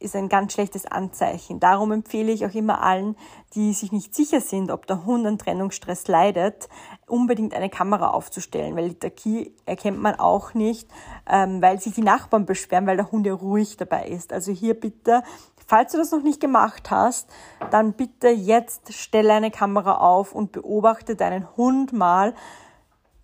ist 0.04 0.14
ein 0.14 0.28
ganz 0.28 0.52
schlechtes 0.52 0.86
Anzeichen. 0.86 1.58
Darum 1.58 1.90
empfehle 1.92 2.30
ich 2.30 2.44
auch 2.46 2.54
immer 2.54 2.82
allen, 2.82 3.16
die 3.54 3.72
sich 3.72 3.90
nicht 3.90 4.14
sicher 4.14 4.40
sind, 4.40 4.70
ob 4.70 4.86
der 4.86 5.04
Hund 5.04 5.26
an 5.26 5.38
Trennungsstress 5.38 6.06
leidet, 6.06 6.68
unbedingt 7.06 7.54
eine 7.54 7.70
Kamera 7.70 8.10
aufzustellen, 8.10 8.76
weil 8.76 8.88
Lethargie 8.88 9.54
erkennt 9.66 10.00
man 10.00 10.16
auch 10.16 10.54
nicht, 10.54 10.88
ähm, 11.28 11.60
weil 11.62 11.80
sich 11.80 11.94
die 11.94 12.02
Nachbarn 12.02 12.46
beschweren, 12.46 12.86
weil 12.86 12.96
der 12.96 13.10
Hund 13.10 13.26
ja 13.26 13.34
ruhig 13.34 13.76
dabei 13.76 14.06
ist. 14.08 14.32
Also 14.32 14.52
hier 14.52 14.74
bitte, 14.78 15.22
falls 15.66 15.92
du 15.92 15.98
das 15.98 16.10
noch 16.10 16.22
nicht 16.22 16.40
gemacht 16.40 16.90
hast, 16.90 17.28
dann 17.70 17.94
bitte 17.94 18.28
jetzt 18.28 18.92
stelle 18.92 19.32
eine 19.32 19.50
Kamera 19.50 19.96
auf 19.96 20.34
und 20.34 20.52
beobachte 20.52 21.16
deinen 21.16 21.56
Hund 21.56 21.92
mal, 21.92 22.34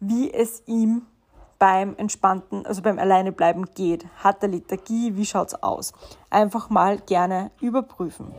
wie 0.01 0.33
es 0.33 0.63
ihm 0.67 1.07
beim 1.61 1.95
entspannten, 1.97 2.67
also 2.67 2.83
beim 2.83 2.99
Alleinebleiben 2.99 3.67
geht. 3.75 4.07
Hat 4.25 4.43
er 4.43 4.49
Lethargie? 4.49 5.15
Wie 5.15 5.27
schaut's 5.27 5.55
aus? 5.55 5.93
Einfach 6.31 6.71
mal 6.71 6.99
gerne 6.99 7.53
überprüfen. 7.61 8.35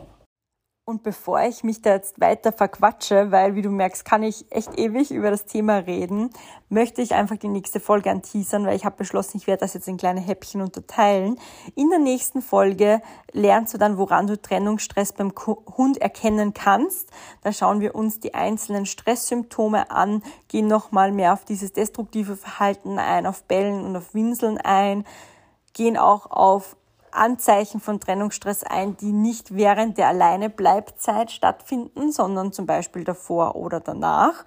Und 0.84 1.04
bevor 1.04 1.40
ich 1.42 1.62
mich 1.62 1.80
da 1.80 1.90
jetzt 1.90 2.20
weiter 2.20 2.50
verquatsche, 2.50 3.30
weil 3.30 3.54
wie 3.54 3.62
du 3.62 3.70
merkst, 3.70 4.04
kann 4.04 4.24
ich 4.24 4.50
echt 4.50 4.76
ewig 4.76 5.12
über 5.12 5.30
das 5.30 5.44
Thema 5.44 5.76
reden, 5.76 6.30
möchte 6.68 7.02
ich 7.02 7.14
einfach 7.14 7.36
die 7.36 7.46
nächste 7.46 7.78
Folge 7.78 8.10
anteasern, 8.10 8.66
weil 8.66 8.74
ich 8.74 8.84
habe 8.84 8.96
beschlossen, 8.96 9.36
ich 9.36 9.46
werde 9.46 9.60
das 9.60 9.74
jetzt 9.74 9.86
in 9.86 9.96
kleine 9.96 10.20
Häppchen 10.20 10.60
unterteilen. 10.60 11.38
In 11.76 11.88
der 11.90 12.00
nächsten 12.00 12.42
Folge 12.42 13.00
lernst 13.30 13.72
du 13.74 13.78
dann, 13.78 13.96
woran 13.96 14.26
du 14.26 14.36
Trennungsstress 14.36 15.12
beim 15.12 15.32
Hund 15.46 15.98
erkennen 15.98 16.52
kannst. 16.52 17.10
Da 17.42 17.52
schauen 17.52 17.78
wir 17.78 17.94
uns 17.94 18.18
die 18.18 18.34
einzelnen 18.34 18.84
Stresssymptome 18.84 19.88
an, 19.92 20.20
gehen 20.48 20.66
nochmal 20.66 21.12
mehr 21.12 21.32
auf 21.32 21.44
dieses 21.44 21.72
destruktive 21.72 22.36
Verhalten 22.36 22.98
ein, 22.98 23.26
auf 23.26 23.44
Bellen 23.44 23.84
und 23.84 23.94
auf 23.94 24.14
Winseln 24.14 24.58
ein, 24.58 25.04
gehen 25.74 25.96
auch 25.96 26.28
auf 26.28 26.76
Anzeichen 27.12 27.80
von 27.80 28.00
Trennungsstress 28.00 28.64
ein, 28.64 28.96
die 28.96 29.12
nicht 29.12 29.54
während 29.54 29.98
der 29.98 30.08
Alleinebleibzeit 30.08 31.30
stattfinden, 31.30 32.12
sondern 32.12 32.52
zum 32.52 32.66
Beispiel 32.66 33.04
davor 33.04 33.56
oder 33.56 33.80
danach. 33.80 34.44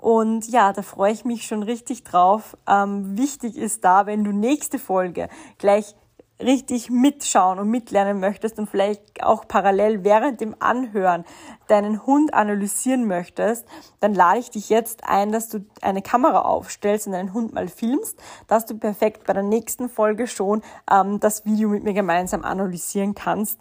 Und 0.00 0.48
ja, 0.48 0.72
da 0.72 0.82
freue 0.82 1.12
ich 1.12 1.24
mich 1.24 1.46
schon 1.46 1.62
richtig 1.62 2.04
drauf. 2.04 2.56
Ähm, 2.68 3.16
wichtig 3.16 3.56
ist 3.56 3.84
da, 3.84 4.04
wenn 4.04 4.22
du 4.22 4.32
nächste 4.32 4.78
Folge 4.78 5.30
gleich 5.56 5.94
richtig 6.40 6.90
mitschauen 6.90 7.58
und 7.58 7.70
mitlernen 7.70 8.18
möchtest 8.18 8.58
und 8.58 8.68
vielleicht 8.68 9.22
auch 9.22 9.46
parallel 9.46 10.02
während 10.02 10.40
dem 10.40 10.56
Anhören 10.58 11.24
deinen 11.68 12.04
Hund 12.06 12.34
analysieren 12.34 13.06
möchtest, 13.06 13.66
dann 14.00 14.14
lade 14.14 14.40
ich 14.40 14.50
dich 14.50 14.68
jetzt 14.68 15.04
ein, 15.04 15.30
dass 15.30 15.48
du 15.48 15.64
eine 15.80 16.02
Kamera 16.02 16.42
aufstellst 16.42 17.06
und 17.06 17.12
deinen 17.12 17.32
Hund 17.32 17.54
mal 17.54 17.68
filmst, 17.68 18.18
dass 18.48 18.66
du 18.66 18.76
perfekt 18.76 19.26
bei 19.26 19.32
der 19.32 19.44
nächsten 19.44 19.88
Folge 19.88 20.26
schon 20.26 20.62
ähm, 20.90 21.20
das 21.20 21.44
Video 21.44 21.68
mit 21.68 21.84
mir 21.84 21.94
gemeinsam 21.94 22.44
analysieren 22.44 23.14
kannst, 23.14 23.60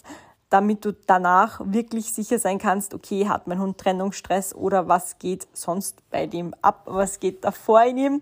damit 0.50 0.86
du 0.86 0.94
danach 0.94 1.62
wirklich 1.64 2.14
sicher 2.14 2.38
sein 2.38 2.58
kannst, 2.60 2.94
okay, 2.94 3.28
hat 3.28 3.48
mein 3.48 3.60
Hund 3.60 3.78
Trennungsstress 3.78 4.54
oder 4.54 4.88
was 4.88 5.18
geht 5.18 5.48
sonst 5.54 6.08
bei 6.10 6.28
dem 6.28 6.54
ab, 6.62 6.84
was 6.86 7.20
geht 7.20 7.44
davor 7.44 7.84
in 7.84 7.98
ihm. 7.98 8.22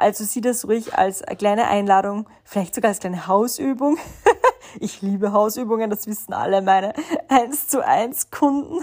Also 0.00 0.24
sieh 0.24 0.40
das 0.40 0.66
ruhig 0.66 0.96
als 0.96 1.20
eine 1.20 1.36
kleine 1.36 1.68
Einladung, 1.68 2.26
vielleicht 2.42 2.74
sogar 2.74 2.88
als 2.88 3.00
kleine 3.00 3.26
Hausübung. 3.26 3.98
ich 4.80 5.02
liebe 5.02 5.32
Hausübungen, 5.32 5.90
das 5.90 6.06
wissen 6.06 6.32
alle 6.32 6.62
meine 6.62 6.94
1 7.28 7.68
zu 7.68 7.86
1 7.86 8.30
Kunden. 8.30 8.82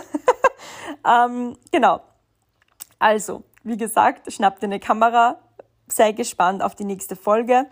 ähm, 1.03 1.57
genau. 1.71 2.01
Also, 2.99 3.41
wie 3.63 3.77
gesagt, 3.77 4.31
schnapp 4.31 4.59
dir 4.59 4.67
eine 4.67 4.79
Kamera, 4.79 5.39
sei 5.87 6.11
gespannt 6.11 6.61
auf 6.61 6.75
die 6.75 6.85
nächste 6.85 7.15
Folge 7.15 7.65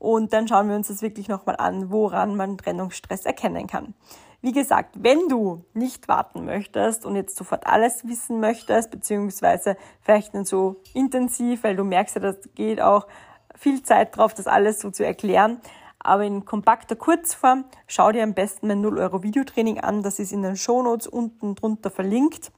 und 0.00 0.32
dann 0.32 0.48
schauen 0.48 0.68
wir 0.68 0.74
uns 0.74 0.88
das 0.88 1.00
wirklich 1.00 1.28
nochmal 1.28 1.54
an, 1.54 1.92
woran 1.92 2.34
man 2.34 2.58
Trennungsstress 2.58 3.24
erkennen 3.26 3.68
kann. 3.68 3.94
Wie 4.40 4.52
gesagt, 4.52 5.02
wenn 5.02 5.28
du 5.28 5.64
nicht 5.74 6.06
warten 6.06 6.44
möchtest 6.44 7.04
und 7.04 7.16
jetzt 7.16 7.36
sofort 7.36 7.66
alles 7.66 8.06
wissen 8.06 8.38
möchtest, 8.38 8.92
beziehungsweise 8.92 9.76
vielleicht 10.00 10.32
nicht 10.32 10.46
so 10.46 10.76
intensiv, 10.94 11.64
weil 11.64 11.74
du 11.74 11.82
merkst 11.82 12.14
ja, 12.14 12.20
das 12.20 12.36
geht 12.54 12.80
auch 12.80 13.08
viel 13.56 13.82
Zeit 13.82 14.16
drauf, 14.16 14.34
das 14.34 14.46
alles 14.46 14.78
so 14.78 14.92
zu 14.92 15.04
erklären, 15.04 15.60
aber 15.98 16.22
in 16.22 16.44
kompakter 16.44 16.94
Kurzform, 16.94 17.64
schau 17.88 18.12
dir 18.12 18.22
am 18.22 18.34
besten 18.34 18.68
mein 18.68 18.80
0 18.80 18.98
Euro 18.98 19.24
Videotraining 19.24 19.80
an, 19.80 20.04
das 20.04 20.20
ist 20.20 20.32
in 20.32 20.42
den 20.42 20.56
Shownotes 20.56 21.08
unten 21.08 21.56
drunter 21.56 21.90
verlinkt. 21.90 22.52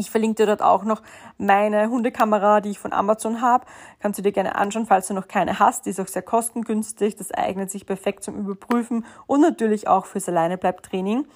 Ich 0.00 0.10
verlinke 0.10 0.36
dir 0.36 0.46
dort 0.46 0.62
auch 0.62 0.84
noch 0.84 1.02
meine 1.36 1.90
Hundekamera, 1.90 2.62
die 2.62 2.70
ich 2.70 2.78
von 2.78 2.94
Amazon 2.94 3.42
habe. 3.42 3.66
Kannst 3.98 4.18
du 4.18 4.22
dir 4.22 4.32
gerne 4.32 4.54
anschauen, 4.54 4.86
falls 4.86 5.08
du 5.08 5.14
noch 5.14 5.28
keine 5.28 5.58
hast. 5.58 5.84
Die 5.84 5.90
ist 5.90 6.00
auch 6.00 6.08
sehr 6.08 6.22
kostengünstig. 6.22 7.16
Das 7.16 7.30
eignet 7.32 7.70
sich 7.70 7.84
perfekt 7.84 8.24
zum 8.24 8.36
Überprüfen 8.36 9.04
und 9.26 9.42
natürlich 9.42 9.88
auch 9.88 10.06
fürs 10.06 10.26
Alleinebleib-Training. 10.28 11.26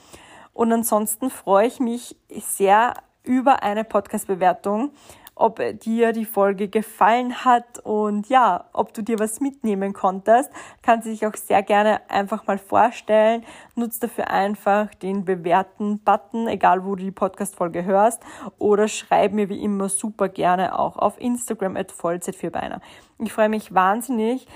Und 0.55 0.73
ansonsten 0.73 1.29
freue 1.29 1.67
ich 1.67 1.79
mich 1.79 2.17
sehr 2.31 2.95
über 3.23 3.63
eine 3.63 3.85
Podcast-Bewertung 3.85 4.93
ob 5.37 5.61
dir 5.81 6.13
die 6.13 6.25
Folge 6.25 6.69
gefallen 6.69 7.45
hat 7.45 7.79
und 7.81 8.29
ja, 8.29 8.69
ob 8.73 8.95
du 8.95 9.03
dir 9.03 9.19
was 9.19 9.41
mitnehmen 9.41 9.93
konntest. 9.93 10.51
Kannst 10.83 11.07
du 11.07 11.11
dich 11.11 11.27
auch 11.27 11.35
sehr 11.35 11.63
gerne 11.63 12.09
einfach 12.09 12.47
mal 12.47 12.59
vorstellen. 12.59 13.45
Nutz 13.75 13.99
dafür 13.99 14.31
einfach 14.31 14.95
den 14.95 15.25
bewerten 15.25 15.99
Button, 16.01 16.47
egal 16.47 16.85
wo 16.85 16.95
du 16.95 17.05
die 17.05 17.11
Podcast-Folge 17.11 17.85
hörst 17.85 18.23
oder 18.59 18.87
schreib 18.87 19.33
mir 19.33 19.49
wie 19.49 19.63
immer 19.63 19.89
super 19.89 20.29
gerne 20.29 20.79
auch 20.79 20.97
auf 20.97 21.21
Instagram 21.21 21.77
at 21.77 21.93
Vollzeit4beiner. 21.93 22.81
Ich 23.19 23.33
freue 23.33 23.49
mich 23.49 23.75
wahnsinnig, 23.75 24.47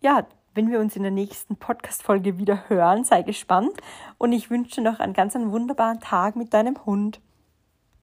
ja, 0.00 0.26
wenn 0.54 0.70
wir 0.70 0.80
uns 0.80 0.96
in 0.96 1.02
der 1.02 1.12
nächsten 1.12 1.56
Podcast-Folge 1.56 2.38
wieder 2.38 2.68
hören. 2.68 3.04
Sei 3.04 3.22
gespannt 3.22 3.72
und 4.18 4.32
ich 4.32 4.50
wünsche 4.50 4.82
noch 4.82 5.00
einen 5.00 5.14
ganz 5.14 5.34
einen 5.34 5.50
wunderbaren 5.50 6.00
Tag 6.00 6.36
mit 6.36 6.52
deinem 6.52 6.84
Hund. 6.84 7.20